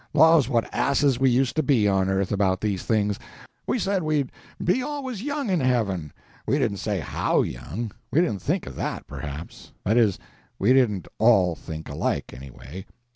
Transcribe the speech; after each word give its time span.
Laws, 0.15 0.49
what 0.49 0.67
asses 0.73 1.19
we 1.19 1.29
used 1.29 1.55
to 1.57 1.61
be, 1.61 1.87
on 1.87 2.09
earth, 2.09 2.31
about 2.31 2.59
these 2.59 2.81
things! 2.81 3.19
We 3.67 3.77
said 3.77 4.01
we'd 4.01 4.31
be 4.63 4.81
always 4.81 5.21
young 5.21 5.51
in 5.51 5.59
heaven. 5.59 6.11
We 6.47 6.57
didn't 6.57 6.77
say 6.77 6.99
how 7.01 7.43
young—we 7.43 8.19
didn't 8.19 8.41
think 8.41 8.65
of 8.65 8.75
that, 8.77 9.05
perhaps—that 9.05 9.97
is, 9.97 10.17
we 10.57 10.73
didn't 10.73 11.07
all 11.19 11.53
think 11.55 11.87
alike, 11.87 12.33
anyway. 12.33 12.87